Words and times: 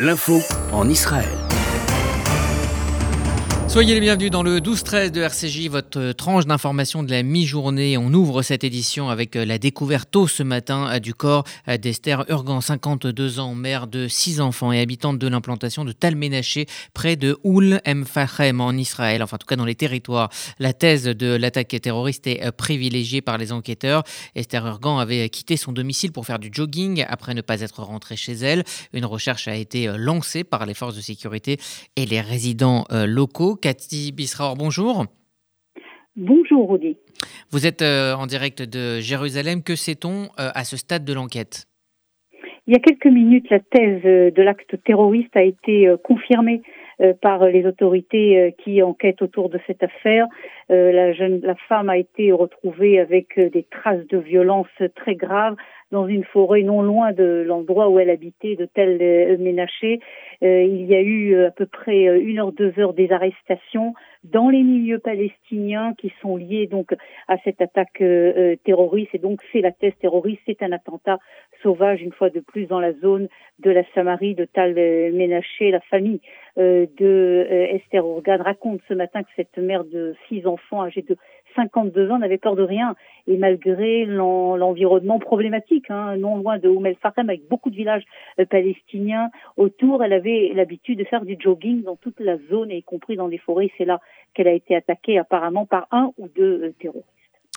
L'info 0.00 0.40
en 0.70 0.88
Israël. 0.88 1.37
Soyez 3.68 3.92
les 3.92 4.00
bienvenus 4.00 4.30
dans 4.30 4.42
le 4.42 4.60
12-13 4.60 5.10
de 5.10 5.20
RCJ, 5.20 5.68
votre 5.68 6.12
tranche 6.12 6.46
d'information 6.46 7.02
de 7.02 7.10
la 7.10 7.22
mi-journée. 7.22 7.98
On 7.98 8.14
ouvre 8.14 8.40
cette 8.40 8.64
édition 8.64 9.10
avec 9.10 9.36
euh, 9.36 9.44
la 9.44 9.58
découverte 9.58 10.10
tôt 10.10 10.26
ce 10.26 10.42
matin 10.42 10.88
euh, 10.90 10.98
du 11.00 11.12
corps 11.12 11.44
euh, 11.68 11.76
d'Esther 11.76 12.24
Urgan, 12.30 12.62
52 12.62 13.40
ans, 13.40 13.54
mère 13.54 13.86
de 13.86 14.08
6 14.08 14.40
enfants 14.40 14.72
et 14.72 14.80
habitante 14.80 15.18
de 15.18 15.28
l'implantation 15.28 15.84
de 15.84 15.92
Talménaché, 15.92 16.64
près 16.94 17.16
de 17.16 17.36
Oul 17.44 17.82
Fahem 18.06 18.62
en 18.62 18.72
Israël, 18.72 19.22
enfin 19.22 19.34
en 19.34 19.38
tout 19.38 19.46
cas 19.46 19.56
dans 19.56 19.66
les 19.66 19.74
territoires. 19.74 20.30
La 20.58 20.72
thèse 20.72 21.04
de 21.04 21.36
l'attaque 21.36 21.76
terroriste 21.82 22.26
est 22.26 22.50
privilégiée 22.52 23.20
par 23.20 23.36
les 23.36 23.52
enquêteurs. 23.52 24.02
Esther 24.34 24.66
Urgan 24.66 24.98
avait 24.98 25.28
quitté 25.28 25.58
son 25.58 25.72
domicile 25.72 26.10
pour 26.10 26.24
faire 26.24 26.38
du 26.38 26.48
jogging 26.50 27.04
après 27.06 27.34
ne 27.34 27.42
pas 27.42 27.60
être 27.60 27.82
rentrée 27.82 28.16
chez 28.16 28.32
elle. 28.32 28.64
Une 28.94 29.04
recherche 29.04 29.46
a 29.46 29.54
été 29.54 29.92
lancée 29.98 30.42
par 30.42 30.64
les 30.64 30.74
forces 30.74 30.96
de 30.96 31.02
sécurité 31.02 31.58
et 31.96 32.06
les 32.06 32.22
résidents 32.22 32.86
locaux. 32.90 33.57
Cathy 33.60 34.12
Bisraor, 34.12 34.56
bonjour. 34.56 35.06
Bonjour 36.16 36.70
Rudy. 36.70 36.96
Vous 37.50 37.66
êtes 37.66 37.80
euh, 37.80 38.14
en 38.14 38.26
direct 38.26 38.62
de 38.62 39.00
Jérusalem. 39.00 39.62
Que 39.62 39.76
sait-on 39.76 40.24
euh, 40.38 40.50
à 40.54 40.64
ce 40.64 40.76
stade 40.76 41.04
de 41.04 41.14
l'enquête? 41.14 41.66
Il 42.66 42.74
y 42.74 42.76
a 42.76 42.80
quelques 42.80 43.06
minutes, 43.06 43.48
la 43.50 43.60
thèse 43.60 44.02
euh, 44.04 44.30
de 44.30 44.42
l'acte 44.42 44.76
terroriste 44.84 45.36
a 45.36 45.42
été 45.42 45.94
confirmée 46.02 46.62
par 47.22 47.44
les 47.46 47.64
autorités 47.64 48.56
qui 48.58 48.82
enquêtent 48.82 49.22
autour 49.22 49.50
de 49.50 49.60
cette 49.68 49.84
affaire. 49.84 50.26
La, 50.68 51.12
jeune, 51.12 51.38
la 51.44 51.54
femme 51.68 51.88
a 51.88 51.96
été 51.96 52.32
retrouvée 52.32 52.98
avec 52.98 53.38
des 53.38 53.64
traces 53.70 54.04
de 54.08 54.18
violence 54.18 54.66
très 54.96 55.14
graves 55.14 55.54
dans 55.90 56.06
une 56.06 56.24
forêt 56.24 56.62
non 56.62 56.82
loin 56.82 57.12
de 57.12 57.44
l'endroit 57.46 57.88
où 57.88 57.98
elle 57.98 58.10
habitait, 58.10 58.56
de 58.56 58.66
tel 58.66 58.98
euh, 59.00 59.38
Ménaché. 59.38 60.00
Euh, 60.42 60.62
il 60.62 60.84
y 60.86 60.94
a 60.94 61.00
eu 61.00 61.34
euh, 61.34 61.48
à 61.48 61.50
peu 61.50 61.66
près 61.66 62.04
une 62.20 62.38
heure, 62.38 62.52
deux 62.52 62.72
heures 62.78 62.92
des 62.92 63.10
arrestations 63.10 63.94
dans 64.24 64.50
les 64.50 64.62
milieux 64.62 64.98
palestiniens 64.98 65.94
qui 65.96 66.12
sont 66.20 66.36
liés 66.36 66.66
donc 66.66 66.94
à 67.28 67.38
cette 67.38 67.60
attaque 67.62 68.02
terroriste. 68.64 69.14
Et 69.14 69.18
donc 69.18 69.40
c'est 69.52 69.60
la 69.60 69.72
thèse 69.72 69.94
terroriste, 70.00 70.42
c'est 70.46 70.62
un 70.62 70.72
attentat 70.72 71.18
sauvage 71.62 72.02
une 72.02 72.12
fois 72.12 72.28
de 72.28 72.40
plus 72.40 72.66
dans 72.66 72.80
la 72.80 72.92
zone 72.94 73.28
de 73.60 73.70
la 73.70 73.82
Samarie 73.94 74.34
de 74.34 74.44
Tal 74.44 74.74
Ménaché. 74.74 75.70
La 75.70 75.80
famille 75.80 76.20
de 76.56 77.46
Esther 77.48 78.04
Ourgan 78.04 78.42
raconte 78.42 78.80
ce 78.88 78.94
matin 78.94 79.22
que 79.22 79.30
cette 79.36 79.56
mère 79.56 79.84
de 79.84 80.16
six 80.28 80.46
enfants 80.46 80.82
âgés 80.82 81.02
de 81.02 81.16
52 81.54 82.10
ans 82.10 82.18
n'avait 82.18 82.38
peur 82.38 82.56
de 82.56 82.62
rien. 82.62 82.94
Et 83.26 83.36
malgré 83.36 84.04
l'environnement 84.04 85.18
problématique, 85.18 85.90
hein, 85.90 86.16
non 86.16 86.36
loin 86.38 86.58
de 86.58 86.68
Oum 86.68 86.86
El 86.86 86.96
avec 87.16 87.48
beaucoup 87.48 87.70
de 87.70 87.76
villages 87.76 88.04
euh, 88.40 88.46
palestiniens 88.46 89.30
autour, 89.56 90.02
elle 90.02 90.12
avait 90.12 90.52
l'habitude 90.54 90.98
de 90.98 91.04
faire 91.04 91.24
du 91.24 91.36
jogging 91.38 91.82
dans 91.82 91.96
toute 91.96 92.20
la 92.20 92.36
zone, 92.50 92.70
y 92.70 92.82
compris 92.82 93.16
dans 93.16 93.26
les 93.26 93.38
forêts. 93.38 93.70
C'est 93.76 93.84
là 93.84 94.00
qu'elle 94.34 94.48
a 94.48 94.52
été 94.52 94.74
attaquée 94.74 95.18
apparemment 95.18 95.66
par 95.66 95.88
un 95.90 96.12
ou 96.18 96.28
deux 96.28 96.62
euh, 96.62 96.74
terroristes. 96.78 97.06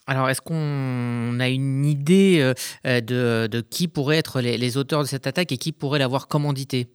Alors, 0.08 0.30
est-ce 0.30 0.42
qu'on 0.42 1.40
a 1.40 1.48
une 1.48 1.86
idée 1.86 2.40
euh, 2.86 3.02
de, 3.02 3.62
qui 3.62 3.88
pourraient 3.88 4.18
être 4.18 4.42
les 4.42 4.78
auteurs 4.78 5.02
de 5.02 5.08
cette 5.08 5.28
attaque 5.28 5.52
et 5.52 5.58
qui 5.58 5.72
pourrait 5.72 6.00
l'avoir 6.00 6.28
commandité 6.28 6.88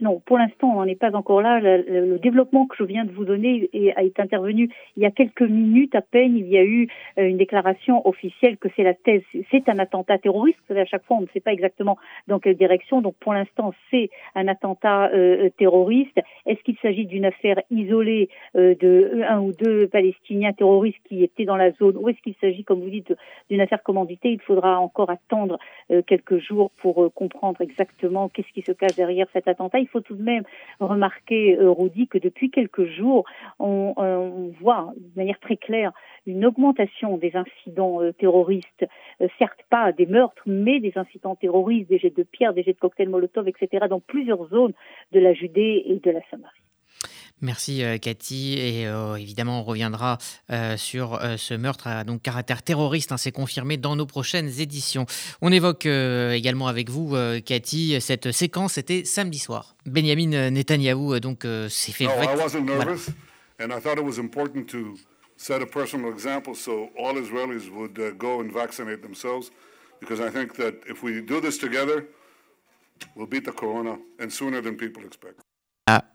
non, 0.00 0.20
pour 0.26 0.38
l'instant, 0.38 0.76
on 0.76 0.84
n'est 0.84 0.96
pas 0.96 1.14
encore 1.14 1.40
là. 1.40 1.60
Le, 1.60 2.18
développement 2.18 2.66
que 2.66 2.76
je 2.76 2.84
viens 2.84 3.04
de 3.04 3.12
vous 3.12 3.24
donner 3.24 3.70
été 3.72 4.22
intervenu 4.22 4.68
il 4.96 5.02
y 5.02 5.06
a 5.06 5.10
quelques 5.10 5.42
minutes 5.42 5.94
à 5.94 6.00
peine. 6.00 6.36
Il 6.36 6.48
y 6.48 6.58
a 6.58 6.64
eu 6.64 6.88
euh, 7.18 7.28
une 7.28 7.36
déclaration 7.36 8.06
officielle 8.06 8.56
que 8.56 8.68
c'est 8.74 8.82
la 8.82 8.94
thèse, 8.94 9.22
c'est 9.50 9.68
un 9.68 9.78
attentat 9.78 10.18
terroriste. 10.18 10.58
À 10.70 10.84
chaque 10.84 11.04
fois, 11.04 11.18
on 11.18 11.20
ne 11.22 11.26
sait 11.32 11.40
pas 11.40 11.52
exactement 11.52 11.96
dans 12.26 12.40
quelle 12.40 12.56
direction. 12.56 13.02
Donc, 13.02 13.14
pour 13.20 13.34
l'instant, 13.34 13.72
c'est 13.90 14.10
un 14.34 14.48
attentat 14.48 15.10
euh, 15.12 15.48
terroriste. 15.58 16.18
Est-ce 16.46 16.60
qu'il 16.62 16.76
s'agit 16.82 17.06
d'une 17.06 17.26
affaire 17.26 17.60
isolée 17.70 18.30
euh, 18.56 18.74
de 18.74 19.22
un 19.28 19.40
ou 19.40 19.52
deux 19.52 19.86
Palestiniens 19.86 20.52
terroristes 20.52 20.98
qui 21.08 21.22
étaient 21.22 21.44
dans 21.44 21.56
la 21.56 21.70
zone, 21.72 21.96
ou 21.96 22.08
est-ce 22.08 22.20
qu'il 22.22 22.34
s'agit, 22.40 22.64
comme 22.64 22.80
vous 22.80 22.90
dites, 22.90 23.14
d'une 23.48 23.60
affaire 23.60 23.82
commanditée? 23.82 24.30
Il 24.30 24.40
faudra 24.40 24.80
encore 24.80 25.10
attendre 25.10 25.58
quelques 26.06 26.38
jours 26.38 26.70
pour 26.78 27.12
comprendre 27.14 27.60
exactement 27.60 28.28
qu'est-ce 28.28 28.52
qui 28.52 28.62
se 28.62 28.72
cache 28.72 28.96
derrière 28.96 29.26
cet 29.32 29.48
attentat 29.48 29.78
il 29.84 29.88
faut 29.88 30.00
tout 30.00 30.16
de 30.16 30.22
même 30.22 30.44
remarquer, 30.80 31.56
euh, 31.58 31.70
Rudy, 31.70 32.08
que 32.08 32.18
depuis 32.18 32.50
quelques 32.50 32.86
jours, 32.86 33.24
on, 33.58 34.52
voit 34.60 34.92
de 34.96 35.16
manière 35.16 35.38
très 35.40 35.56
claire 35.56 35.92
une 36.26 36.44
augmentation 36.46 37.18
des 37.18 37.36
incidents 37.36 38.02
euh, 38.02 38.12
terroristes, 38.12 38.86
euh, 39.20 39.28
certes 39.38 39.60
pas 39.68 39.92
des 39.92 40.06
meurtres, 40.06 40.42
mais 40.46 40.80
des 40.80 40.92
incidents 40.96 41.36
terroristes, 41.36 41.88
des 41.88 41.98
jets 41.98 42.10
de 42.10 42.22
pierre, 42.22 42.54
des 42.54 42.62
jets 42.62 42.72
de 42.72 42.78
cocktails 42.78 43.08
Molotov, 43.08 43.46
etc., 43.48 43.86
dans 43.88 44.00
plusieurs 44.00 44.48
zones 44.48 44.72
de 45.12 45.20
la 45.20 45.34
Judée 45.34 45.82
et 45.86 45.98
de 45.98 46.10
la 46.10 46.20
Samarie. 46.30 46.63
Merci 47.40 47.82
euh, 47.82 47.98
Cathy 47.98 48.58
et 48.58 48.86
euh, 48.86 49.16
évidemment 49.16 49.60
on 49.60 49.64
reviendra 49.64 50.18
euh, 50.50 50.76
sur 50.76 51.20
ce 51.36 51.54
meurtre 51.54 51.86
à 51.88 52.04
donc 52.04 52.22
caractère 52.22 52.62
terroriste, 52.62 53.12
hein, 53.12 53.16
c'est 53.16 53.32
confirmé 53.32 53.76
dans 53.76 53.96
nos 53.96 54.06
prochaines 54.06 54.60
éditions. 54.60 55.04
On 55.42 55.52
évoque 55.52 55.86
également 55.86 56.68
avec 56.68 56.90
vous 56.90 57.14
Cathy 57.44 58.00
cette 58.00 58.32
séquence, 58.32 58.74
c'était 58.74 59.04
samedi 59.04 59.38
soir. 59.38 59.76
Benjamin 59.84 60.50
Netanyahu 60.50 61.20
donc 61.20 61.46
s'est 61.68 61.92
fait. 61.92 62.04
No, 62.04 62.12
I 62.12 62.36
wasn't 62.36 62.64
nervous 62.64 63.10
and 63.60 63.70
I 63.72 63.80
thought 63.80 63.98
it 63.98 64.04
was 64.04 64.18
important 64.18 64.68
to 64.68 64.94
set 65.36 65.60
a 65.60 65.66
personal 65.66 66.10
example 66.10 66.54
so 66.54 66.90
all 66.96 67.16
Israelis 67.16 67.68
would 67.70 67.98
uh, 67.98 68.12
go 68.16 68.40
and 68.40 68.50
vaccinate 68.50 69.02
themselves 69.02 69.50
because 70.00 70.20
I 70.20 70.30
think 70.30 70.54
that 70.56 70.74
if 70.86 71.02
we 71.02 71.20
do 71.20 71.40
this 71.40 71.58
together, 71.58 72.06
we'll 73.14 73.26
beat 73.26 73.44
the 73.44 73.52
corona 73.52 73.98
and 74.18 74.32
sooner 74.32 74.60
than 74.62 74.76
people 74.76 75.04
expect 75.04 75.43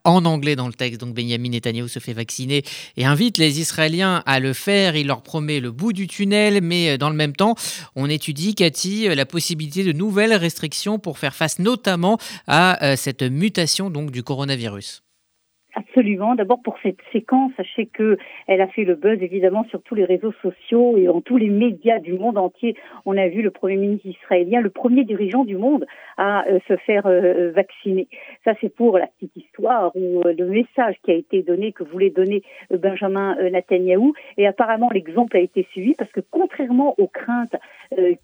en 0.03 0.25
anglais 0.25 0.55
dans 0.55 0.67
le 0.67 0.73
texte. 0.73 0.99
Donc 0.99 1.13
Benjamin 1.13 1.49
Netanyahu 1.49 1.87
se 1.87 1.99
fait 1.99 2.13
vacciner 2.13 2.63
et 2.97 3.05
invite 3.05 3.37
les 3.37 3.59
Israéliens 3.59 4.23
à 4.25 4.39
le 4.39 4.53
faire. 4.53 4.95
Il 4.95 5.07
leur 5.07 5.21
promet 5.21 5.59
le 5.59 5.71
bout 5.71 5.93
du 5.93 6.07
tunnel, 6.07 6.61
mais 6.61 6.91
euh, 6.91 6.97
dans 6.97 7.09
le 7.09 7.15
même 7.15 7.35
temps, 7.35 7.55
on 7.95 8.09
étudie, 8.09 8.55
Cathy, 8.55 9.07
euh, 9.07 9.15
la 9.15 9.25
possibilité 9.25 9.83
de 9.83 9.91
nouvelles 9.91 10.33
restrictions 10.33 10.99
pour 10.99 11.19
faire 11.19 11.35
face 11.35 11.59
notamment 11.59 12.17
à 12.47 12.83
euh, 12.83 12.95
cette 12.95 13.21
mutation 13.21 13.89
donc 13.89 14.11
du 14.11 14.23
coronavirus. 14.23 15.03
Absolument. 15.79 16.35
D'abord 16.35 16.61
pour 16.61 16.75
cette 16.83 16.99
séquence, 17.13 17.53
sachez 17.55 17.85
que 17.85 18.17
elle 18.47 18.59
a 18.59 18.67
fait 18.67 18.83
le 18.83 18.95
buzz 18.95 19.21
évidemment 19.21 19.63
sur 19.69 19.81
tous 19.81 19.95
les 19.95 20.03
réseaux 20.03 20.33
sociaux 20.41 20.97
et 20.97 21.07
en 21.07 21.21
tous 21.21 21.37
les 21.37 21.47
médias 21.47 21.99
du 21.99 22.13
monde 22.13 22.37
entier. 22.37 22.75
On 23.05 23.15
a 23.15 23.29
vu 23.29 23.41
le 23.41 23.49
premier 23.49 23.77
ministre 23.77 24.07
israélien, 24.07 24.59
le 24.59 24.71
premier 24.71 25.05
dirigeant 25.05 25.45
du 25.45 25.55
monde, 25.55 25.85
à 26.17 26.45
euh, 26.49 26.59
se 26.67 26.75
faire 26.75 27.07
euh, 27.07 27.21
euh, 27.21 27.51
vacciner. 27.51 28.09
Ça 28.43 28.55
c'est 28.59 28.75
pour 28.75 28.97
la 28.97 29.07
petite 29.07 29.37
histoire 29.37 29.95
ou 29.95 30.21
le 30.25 30.45
message 30.45 30.95
qui 31.03 31.11
a 31.11 31.13
été 31.13 31.43
donné 31.43 31.71
que 31.71 31.83
voulait 31.83 32.09
donner 32.09 32.43
Benjamin 32.71 33.37
Netanyahu. 33.49 34.11
Et 34.37 34.47
apparemment 34.47 34.89
l'exemple 34.91 35.37
a 35.37 35.39
été 35.39 35.65
suivi 35.71 35.93
parce 35.97 36.11
que 36.11 36.19
contrairement 36.29 36.95
aux 36.97 37.07
craintes 37.07 37.55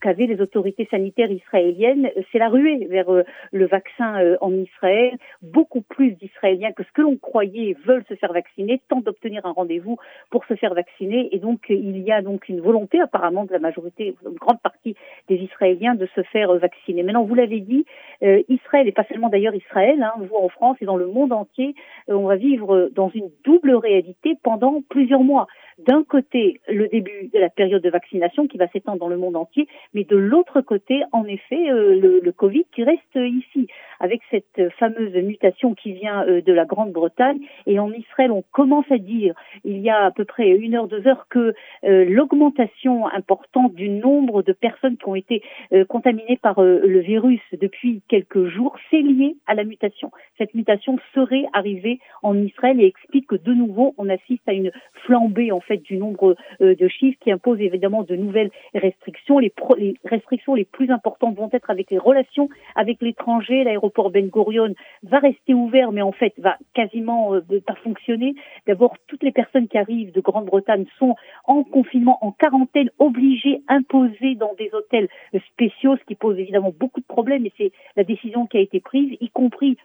qu'avaient 0.01 0.27
les 0.27 0.41
autorités 0.41 0.87
sanitaires 0.91 1.31
israéliennes, 1.31 2.09
c'est 2.31 2.37
la 2.37 2.49
ruée 2.49 2.85
vers 2.89 3.09
le 3.51 3.65
vaccin 3.65 4.35
en 4.41 4.53
Israël. 4.53 5.17
Beaucoup 5.41 5.81
plus 5.81 6.11
d'Israéliens 6.11 6.73
que 6.73 6.83
ce 6.83 6.91
que 6.91 7.01
l'on 7.01 7.15
croyait 7.15 7.44
veulent 7.85 8.05
se 8.07 8.15
faire 8.15 8.33
vacciner, 8.33 8.81
tentent 8.87 9.05
d'obtenir 9.05 9.45
un 9.45 9.51
rendez-vous 9.51 9.97
pour 10.29 10.45
se 10.45 10.55
faire 10.55 10.73
vacciner. 10.73 11.29
Et 11.33 11.39
donc, 11.39 11.65
il 11.69 11.97
y 12.01 12.11
a 12.11 12.21
donc 12.21 12.49
une 12.49 12.61
volonté 12.61 12.99
apparemment 12.99 13.45
de 13.45 13.51
la 13.51 13.59
majorité, 13.59 14.15
une 14.25 14.35
grande 14.35 14.61
partie 14.61 14.95
des 15.27 15.35
Israéliens 15.35 15.95
de 15.95 16.07
se 16.15 16.21
faire 16.23 16.53
vacciner. 16.55 17.03
Maintenant, 17.03 17.23
vous 17.23 17.35
l'avez 17.35 17.59
dit, 17.59 17.85
euh, 18.23 18.41
Israël, 18.49 18.87
et 18.87 18.91
pas 18.91 19.05
seulement 19.05 19.29
d'ailleurs 19.29 19.55
Israël, 19.55 20.01
hein, 20.01 20.13
vous 20.17 20.35
en 20.35 20.49
France 20.49 20.77
et 20.81 20.85
dans 20.85 20.97
le 20.97 21.07
monde 21.07 21.31
entier, 21.31 21.75
euh, 22.09 22.13
on 22.13 22.27
va 22.27 22.35
vivre 22.35 22.89
dans 22.93 23.09
une 23.09 23.29
double 23.43 23.75
réalité 23.75 24.37
pendant 24.43 24.81
plusieurs 24.89 25.23
mois. 25.23 25.47
D'un 25.77 26.03
côté, 26.03 26.61
le 26.67 26.87
début 26.87 27.29
de 27.33 27.39
la 27.39 27.49
période 27.49 27.81
de 27.81 27.89
vaccination 27.89 28.47
qui 28.47 28.57
va 28.57 28.67
s'étendre 28.69 28.99
dans 28.99 29.09
le 29.09 29.17
monde 29.17 29.35
entier, 29.35 29.67
mais 29.93 30.03
de 30.03 30.15
l'autre 30.15 30.61
côté, 30.61 31.03
en 31.11 31.25
effet, 31.25 31.69
euh, 31.69 31.99
le, 31.99 32.19
le, 32.21 32.31
Covid 32.31 32.65
qui 32.73 32.83
reste 32.83 33.15
ici, 33.15 33.67
avec 33.99 34.21
cette 34.29 34.69
fameuse 34.77 35.13
mutation 35.15 35.73
qui 35.73 35.93
vient 35.93 36.25
de 36.25 36.53
la 36.53 36.65
Grande-Bretagne 36.65 37.39
et 37.65 37.79
en 37.79 37.91
Israël, 37.91 38.31
on 38.31 38.43
commence 38.51 38.89
à 38.91 38.97
dire, 38.97 39.33
il 39.63 39.79
y 39.79 39.89
a 39.89 40.05
à 40.05 40.11
peu 40.11 40.25
près 40.25 40.49
une 40.49 40.75
heure, 40.75 40.87
deux 40.87 41.07
heures, 41.07 41.27
que 41.29 41.53
euh, 41.83 42.05
l'augmentation 42.05 43.07
importante 43.07 43.73
du 43.73 43.89
nombre 43.89 44.43
de 44.43 44.53
personnes 44.53 44.97
qui 44.97 45.07
ont 45.07 45.15
été 45.15 45.41
euh, 45.73 45.85
contaminées 45.85 46.37
par 46.41 46.59
euh, 46.59 46.81
le 46.85 46.99
virus 46.99 47.41
depuis 47.59 48.01
quelques 48.07 48.47
jours, 48.47 48.75
c'est 48.89 49.01
lié 49.01 49.35
à 49.47 49.55
la 49.55 49.63
mutation. 49.63 50.11
Cette 50.37 50.53
mutation 50.53 50.97
serait 51.13 51.45
arrivée 51.53 51.99
en 52.23 52.37
Israël 52.37 52.79
et 52.79 52.85
explique 52.85 53.27
que 53.27 53.35
de 53.35 53.53
nouveau, 53.53 53.93
on 53.97 54.09
assiste 54.09 54.47
à 54.47 54.53
une 54.53 54.71
flambée 55.05 55.51
en 55.51 55.59
fait 55.59 55.77
du 55.77 55.97
nombre 55.97 56.35
de 56.59 56.87
chiffres 56.87 57.17
qui 57.21 57.31
impose 57.31 57.59
évidemment 57.61 58.03
de 58.03 58.15
nouvelles 58.15 58.51
restrictions. 58.73 59.39
Les, 59.39 59.53
les 59.77 59.95
restrictions 60.03 60.55
les 60.55 60.65
plus 60.65 60.91
importantes 60.91 61.35
vont 61.35 61.49
être 61.53 61.69
avec 61.69 61.91
les 61.91 61.97
relations 61.97 62.49
avec 62.75 63.01
l'étranger. 63.01 63.63
L'aéroport 63.63 64.09
Ben 64.09 64.29
Gurion 64.29 64.73
va 65.03 65.19
rester 65.19 65.53
ouvert, 65.53 65.91
mais 65.91 66.01
en 66.01 66.11
fait 66.11 66.33
va 66.37 66.57
quasiment 66.73 67.35
euh, 67.35 67.41
pas 67.65 67.75
fonctionner. 67.75 68.35
D'abord, 68.67 68.95
toutes 69.07 69.23
les 69.23 69.31
personnes 69.31 69.67
qui 69.67 69.77
arrivent 69.77 70.11
de 70.11 70.21
Grande-Bretagne 70.21 70.85
sont 70.99 71.15
en 71.45 71.63
confinement, 71.63 72.17
en 72.21 72.31
quarantaine, 72.31 72.89
obligées, 72.99 73.61
imposées 73.67 74.35
dans 74.35 74.53
des 74.55 74.69
hôtels 74.73 75.07
spéciaux, 75.51 75.97
ce 75.97 76.03
qui 76.05 76.15
pose 76.15 76.37
évidemment 76.39 76.73
beaucoup 76.77 76.99
de 76.99 77.05
problèmes. 77.05 77.45
Et 77.45 77.53
c'est 77.57 77.71
la 77.95 78.03
décision 78.03 78.47
qui 78.47 78.57
a 78.57 78.61
été 78.61 78.79
prise, 78.79 79.17
y 79.19 79.29
compris 79.29 79.77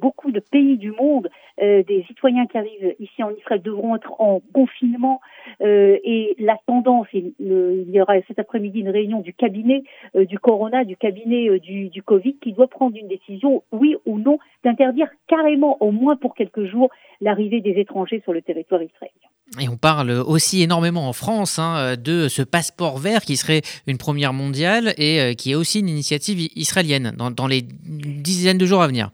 beaucoup 0.00 0.30
de 0.30 0.40
pays 0.40 0.76
du 0.76 0.92
monde, 0.92 1.28
des 1.58 2.04
citoyens 2.06 2.46
qui 2.46 2.58
arrivent 2.58 2.94
ici 3.00 3.22
en 3.22 3.30
Israël 3.30 3.60
devront 3.62 3.96
être 3.96 4.20
en 4.20 4.40
confinement 4.52 5.20
et 5.60 6.34
la 6.38 6.56
tendance, 6.66 7.06
il, 7.12 7.32
y 7.40 8.00
aura 8.00 8.14
cet 8.28 8.38
après-midi 8.38 8.80
une 8.80 8.90
réunion 8.90 9.20
du 9.20 9.34
cabinet 9.34 9.84
du 10.14 10.38
Corona, 10.38 10.84
du 10.84 10.96
cabinet 10.96 11.58
du, 11.58 12.02
Covid, 12.04 12.36
qui 12.42 12.52
doit 12.52 12.68
prendre 12.68 12.96
une 12.96 13.08
décision, 13.08 13.62
oui 13.72 13.96
ou 14.06 14.18
non, 14.18 14.38
d'interdire 14.64 15.08
carrément, 15.26 15.76
au 15.80 15.90
moins 15.90 16.16
pour 16.16 16.34
quelques 16.34 16.64
jours, 16.64 16.90
l'arrivée 17.20 17.60
des 17.60 17.80
étrangers 17.80 18.20
sur 18.24 18.32
le 18.32 18.42
territoire 18.42 18.82
israélien. 18.82 19.28
Et 19.60 19.68
on 19.68 19.76
parle 19.76 20.10
aussi 20.10 20.62
énormément 20.62 21.08
en 21.08 21.12
France 21.12 21.58
hein, 21.58 21.96
de 21.96 22.28
ce 22.28 22.42
passeport 22.42 22.98
vert 22.98 23.22
qui 23.22 23.36
serait 23.36 23.62
une 23.86 23.98
première 23.98 24.32
mondiale 24.32 24.94
et 24.96 25.20
euh, 25.20 25.34
qui 25.34 25.52
est 25.52 25.54
aussi 25.54 25.80
une 25.80 25.88
initiative 25.88 26.48
israélienne 26.56 27.14
dans, 27.16 27.46
les 27.46 27.62
dizaines 27.62 28.58
de 28.58 28.66
jours 28.66 28.82
à 28.82 28.88
venir. 28.88 29.10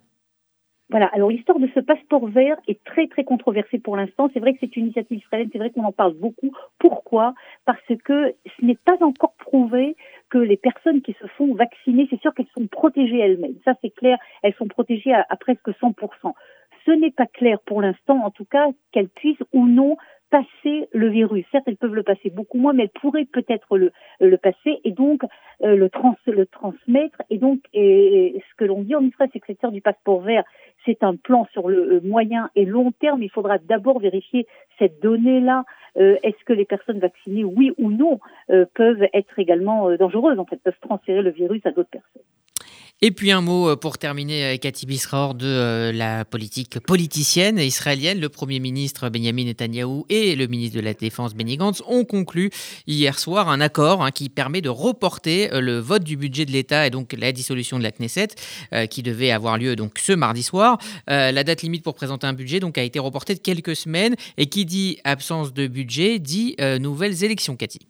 Voilà, 0.91 1.07
alors 1.13 1.31
l'histoire 1.31 1.61
de 1.61 1.69
ce 1.73 1.79
passeport 1.79 2.27
vert 2.27 2.57
est 2.67 2.83
très 2.83 3.07
très 3.07 3.23
controversée 3.23 3.79
pour 3.79 3.97
l'instant. 3.97 4.29
C'est 4.35 4.41
vrai 4.41 4.55
que 4.55 4.59
c'est 4.61 4.77
une 4.77 4.87
initiative 4.87 5.19
israélienne, 5.19 5.49
c'est 5.53 5.59
vrai 5.59 5.71
qu'on 5.71 5.85
en 5.85 5.93
parle 5.93 6.15
beaucoup. 6.15 6.51
Pourquoi? 6.81 7.35
Parce 7.65 7.79
que 8.05 8.35
ce 8.45 8.65
n'est 8.65 8.79
pas 8.85 8.97
encore 9.01 9.35
prouvé 9.35 9.95
que 10.31 10.39
les 10.39 10.57
personnes 10.57 11.01
qui 11.01 11.13
se 11.21 11.27
font 11.29 11.55
vacciner, 11.55 12.09
c'est 12.11 12.21
sûr 12.21 12.35
qu'elles 12.35 12.51
sont 12.59 12.67
protégées 12.67 13.21
elles-mêmes. 13.21 13.55
Ça 13.65 13.75
c'est 13.81 13.91
clair, 13.91 14.19
elles 14.43 14.55
sont 14.55 14.67
protégées 14.67 15.15
à, 15.15 15.25
presque 15.39 15.69
100%. 15.69 15.95
Ce 16.85 16.91
n'est 16.91 17.13
pas 17.13 17.27
clair 17.27 17.61
pour 17.67 17.83
l'instant, 17.83 18.25
en 18.25 18.31
tout 18.31 18.47
cas, 18.47 18.67
qu'elles 18.91 19.11
puissent 19.11 19.45
ou 19.53 19.69
non 19.69 19.97
passer 20.31 20.89
le 20.93 21.09
virus. 21.09 21.45
Certes, 21.53 21.65
elles 21.67 21.77
peuvent 21.77 21.95
le 21.95 22.03
passer 22.03 22.31
beaucoup 22.31 22.59
moins, 22.59 22.73
mais 22.73 22.85
elles 22.85 23.01
pourraient 23.01 23.27
peut-être 23.27 23.77
le, 23.77 23.93
le 24.21 24.39
passer 24.39 24.81
et 24.85 24.93
donc 24.93 25.23
euh, 25.63 25.77
le, 25.77 25.91
trans, 25.91 26.17
le 26.27 26.47
transmettre. 26.47 27.21
Et 27.31 27.39
donc, 27.39 27.61
et, 27.75 28.41
ce 28.51 28.57
que 28.57 28.65
l'on 28.65 28.83
dit 28.83 28.95
en 28.95 29.05
Israël, 29.05 29.29
c'est 29.33 29.41
que 29.41 29.47
cette 29.47 29.71
du 29.73 29.81
passeport 29.81 30.21
vert, 30.21 30.45
c'est 30.85 31.03
un 31.03 31.17
plan 31.17 31.47
sur 31.53 31.69
le 31.69 31.95
euh, 31.95 32.01
moyen 32.03 32.51
et 32.57 32.65
long 32.65 32.93
terme. 32.93 33.23
Il 33.23 33.31
faudra 33.31 33.59
d'abord 33.59 33.99
vérifier 34.01 34.47
cette 34.79 35.01
donnée-là. 35.03 35.65
Euh, 35.97 36.17
est-ce 36.23 36.45
que 36.45 36.53
les 36.53 36.65
personnes 36.65 36.99
vaccinées, 36.99 37.45
oui 37.45 37.73
ou 37.79 37.91
non, 37.91 38.21
peuvent 38.75 39.07
être 39.13 39.39
également 39.39 39.95
dangereuses, 39.97 40.39
en 40.39 40.45
fait, 40.45 40.63
peuvent 40.63 40.79
transférer 40.81 41.23
le 41.23 41.31
virus 41.31 41.65
à 41.65 41.71
d'autres 41.71 41.91
personnes. 41.91 42.23
Et 43.03 43.13
puis 43.13 43.33
un 43.33 43.41
mot 43.41 43.71
euh, 43.71 43.77
pour 43.77 43.97
terminer, 43.97 44.59
Cathy 44.59 44.85
Bisraor, 44.85 45.35
de 45.35 45.47
euh, 45.47 45.91
la 45.91 46.27
politique 46.27 46.81
politicienne 46.81 47.59
israélienne. 47.59 48.21
Le 48.21 48.29
Premier 48.29 48.61
ministre 48.61 49.09
Benjamin 49.09 49.45
Netanyahou 49.45 50.05
et 50.11 50.37
le 50.37 50.47
ministre 50.49 50.77
de 50.77 50.83
la 50.83 50.93
Défense 50.93 51.35
Benny 51.35 51.57
Gantz 51.57 51.83
ont 51.87 52.05
conclu 52.05 52.51
hier 52.87 53.19
soir 53.19 53.49
un 53.49 53.63
accord 53.63 54.05
hein, 54.05 54.11
qui 54.11 54.29
permet 54.29 54.61
de 54.61 54.69
reporter 54.69 55.51
euh, 55.51 55.63
le 55.63 55.79
vote 55.79 56.05
du 56.05 56.19
budget 56.19 56.45
de 56.45 56.53
l'État 56.53 56.87
et 56.87 56.91
donc 56.91 57.15
la 57.19 57.33
dissolution 57.33 57.79
de 57.79 57.85
la 57.85 57.91
Knesset 57.91 58.29
qui 58.91 59.03
devait 59.03 59.31
avoir 59.31 59.57
lieu 59.57 59.75
ce 59.97 60.13
mardi 60.13 60.43
soir. 60.43 60.79
la 61.07 61.45
date 61.45 61.63
limite 61.63 61.83
pour 61.83 61.95
présenter 61.95 62.27
un 62.27 62.33
budget 62.35 62.61
donc 62.61 62.77
a 62.77 62.83
été 62.83 62.99
reportée 62.99 63.35
de 63.35 63.41
quelques 63.41 63.77
semaines 63.77 64.15
et 64.37 64.47
qui 64.47 64.65
dit 64.65 64.99
absence 65.05 65.55
de 65.55 65.67
budget 65.67 66.19
dit 66.19 66.57
nouvelles 66.79 67.25
élections, 67.25 67.57
Cathy. 67.57 67.81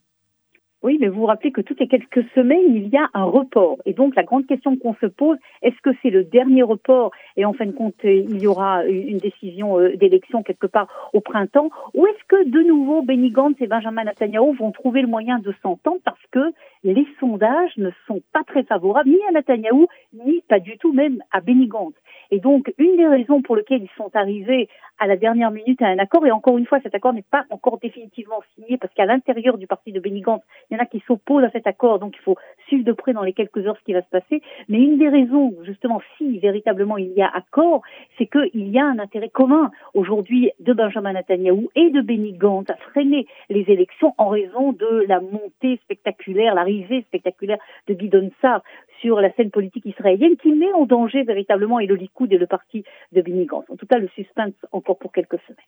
Oui, 0.82 0.96
mais 0.98 1.08
vous 1.08 1.20
vous 1.20 1.26
rappelez 1.26 1.52
que 1.52 1.60
toutes 1.60 1.78
les 1.78 1.88
quelques 1.88 2.24
semaines, 2.34 2.74
il 2.74 2.88
y 2.88 2.96
a 2.96 3.10
un 3.12 3.24
report. 3.24 3.76
Et 3.84 3.92
donc, 3.92 4.16
la 4.16 4.22
grande 4.22 4.46
question 4.46 4.76
qu'on 4.76 4.94
se 4.94 5.04
pose, 5.04 5.36
est-ce 5.60 5.78
que 5.82 5.90
c'est 6.00 6.08
le 6.08 6.24
dernier 6.24 6.62
report 6.62 7.10
et 7.36 7.44
en 7.44 7.52
fin 7.52 7.66
de 7.66 7.72
compte, 7.72 7.96
il 8.02 8.40
y 8.40 8.46
aura 8.46 8.86
une 8.86 9.18
décision 9.18 9.78
euh, 9.78 9.94
d'élection 9.96 10.42
quelque 10.42 10.66
part 10.66 11.10
au 11.12 11.20
printemps? 11.20 11.68
Ou 11.92 12.06
est-ce 12.06 12.24
que 12.28 12.48
de 12.48 12.62
nouveau, 12.62 13.02
Benny 13.02 13.30
Gantz 13.30 13.60
et 13.60 13.66
Benjamin 13.66 14.04
Netanyahu 14.04 14.56
vont 14.56 14.72
trouver 14.72 15.02
le 15.02 15.08
moyen 15.08 15.38
de 15.38 15.52
s'entendre 15.62 16.00
parce 16.02 16.26
que 16.30 16.52
les 16.82 17.06
sondages 17.18 17.76
ne 17.76 17.90
sont 18.06 18.22
pas 18.32 18.42
très 18.44 18.62
favorables 18.62 19.10
ni 19.10 19.18
à 19.28 19.32
Netanyahu, 19.32 19.86
ni 20.14 20.40
pas 20.48 20.60
du 20.60 20.78
tout 20.78 20.94
même 20.94 21.22
à 21.30 21.42
Benny 21.42 21.66
Gantz. 21.66 21.94
Et 22.30 22.38
donc, 22.38 22.72
une 22.78 22.96
des 22.96 23.06
raisons 23.06 23.42
pour 23.42 23.56
lesquelles 23.56 23.82
ils 23.82 23.96
sont 23.96 24.10
arrivés 24.14 24.68
à 24.98 25.06
la 25.06 25.16
dernière 25.16 25.50
minute 25.50 25.80
à 25.82 25.86
un 25.86 25.98
accord, 25.98 26.26
et 26.26 26.30
encore 26.30 26.58
une 26.58 26.66
fois, 26.66 26.78
cet 26.82 26.94
accord 26.94 27.12
n'est 27.12 27.22
pas 27.22 27.44
encore 27.50 27.78
définitivement 27.78 28.40
signé, 28.54 28.76
parce 28.76 28.92
qu'à 28.94 29.06
l'intérieur 29.06 29.56
du 29.58 29.66
parti 29.66 29.92
de 29.92 30.00
Benny 30.00 30.20
Gantz, 30.20 30.44
il 30.70 30.76
y 30.76 30.80
en 30.80 30.82
a 30.82 30.86
qui 30.86 31.02
s'opposent 31.06 31.44
à 31.44 31.50
cet 31.50 31.66
accord, 31.66 31.98
donc 31.98 32.14
il 32.16 32.22
faut 32.22 32.36
suivre 32.66 32.84
de 32.84 32.92
près 32.92 33.12
dans 33.12 33.22
les 33.22 33.32
quelques 33.32 33.66
heures 33.66 33.76
ce 33.78 33.84
qui 33.84 33.92
va 33.92 34.02
se 34.02 34.08
passer. 34.08 34.42
Mais 34.68 34.78
une 34.78 34.98
des 34.98 35.08
raisons, 35.08 35.54
justement, 35.64 36.00
si 36.16 36.38
véritablement 36.38 36.96
il 36.96 37.12
y 37.12 37.22
a 37.22 37.28
accord, 37.28 37.82
c'est 38.18 38.26
qu'il 38.26 38.68
y 38.68 38.78
a 38.78 38.84
un 38.84 38.98
intérêt 38.98 39.28
commun 39.28 39.70
aujourd'hui 39.94 40.50
de 40.60 40.72
Benjamin 40.72 41.12
Netanyahu 41.12 41.68
et 41.74 41.90
de 41.90 42.00
Benny 42.00 42.32
Gantz 42.32 42.70
à 42.70 42.76
freiner 42.76 43.26
les 43.48 43.64
élections 43.68 44.14
en 44.18 44.28
raison 44.28 44.72
de 44.72 45.04
la 45.08 45.20
montée 45.20 45.78
spectaculaire, 45.82 46.54
l'arrivée 46.54 47.02
spectaculaire 47.02 47.58
de 47.88 47.94
Guidon 47.94 48.30
Sarr 48.40 48.62
sur 49.00 49.20
la 49.20 49.32
scène 49.32 49.50
politique 49.50 49.86
israélienne 49.86 50.36
qui 50.36 50.52
met 50.52 50.72
en 50.72 50.86
danger 50.86 51.22
véritablement 51.22 51.80
et 51.80 51.86
le 51.86 51.94
Likoud 51.94 52.32
et 52.32 52.38
le 52.38 52.46
parti 52.46 52.84
de 53.12 53.22
Benny 53.22 53.46
Gantz. 53.46 53.68
En 53.70 53.76
tout 53.76 53.86
cas, 53.86 53.98
le 53.98 54.08
suspense 54.08 54.54
encore 54.72 54.98
pour 54.98 55.12
quelques 55.12 55.40
semaines. 55.46 55.64